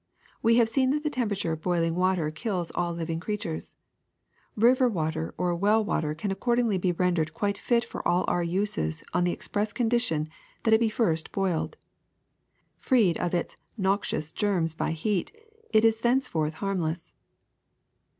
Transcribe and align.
We 0.41 0.55
have 0.55 0.67
seen 0.67 0.89
that 0.89 1.03
the 1.03 1.11
temperature 1.11 1.51
of 1.51 1.61
boil 1.61 1.83
ing 1.83 1.93
water 1.93 2.31
kills 2.31 2.71
all 2.73 2.91
living 2.91 3.19
creatures. 3.19 3.75
Eiver 4.57 4.91
water 4.91 5.35
or 5.37 5.55
well 5.55 5.85
water 5.85 6.15
can 6.15 6.31
accordingly 6.31 6.79
be 6.79 6.91
rendered 6.91 7.35
quite 7.35 7.55
fit 7.55 7.85
for 7.85 8.07
all 8.07 8.25
our 8.27 8.41
uses 8.41 9.03
on 9.13 9.25
the 9.25 9.31
express 9.31 9.71
condition 9.71 10.27
that 10.63 10.73
it 10.73 10.79
be 10.79 10.89
first 10.89 11.31
boiled. 11.31 11.77
Freed 12.79 13.15
of 13.17 13.35
its 13.35 13.55
noxious 13.77 14.31
germs 14.31 14.73
by 14.73 14.89
heat, 14.93 15.37
it 15.71 15.85
is 15.85 15.99
thenceforth 15.99 16.53
harmless. 16.55 17.13